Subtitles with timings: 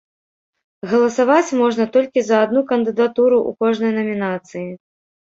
[0.93, 4.69] Галасаваць можна толькі за адну кандыдатуру ў кожнай намінацыі.